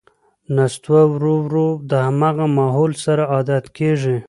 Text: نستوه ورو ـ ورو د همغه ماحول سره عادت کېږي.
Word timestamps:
نستوه 0.55 1.01
ورو 1.13 1.33
ـ 1.39 1.43
ورو 1.45 1.67
د 1.89 1.91
همغه 2.05 2.45
ماحول 2.57 2.91
سره 3.05 3.23
عادت 3.33 3.65
کېږي. 3.77 4.17